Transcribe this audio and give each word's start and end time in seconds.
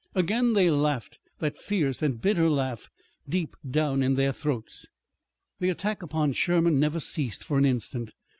Again 0.15 0.53
they 0.53 0.71
laughed 0.71 1.19
that 1.37 1.59
fierce 1.59 2.01
and 2.01 2.19
bitter 2.19 2.49
laugh 2.49 2.89
deep 3.29 3.55
down 3.69 4.01
in 4.01 4.15
their 4.15 4.31
throats. 4.33 4.87
The 5.59 5.69
attack 5.69 6.01
upon 6.01 6.31
Sherman 6.31 6.79
never 6.79 6.99
ceased 6.99 7.43
for 7.43 7.59
an 7.59 7.65
instant. 7.65 8.11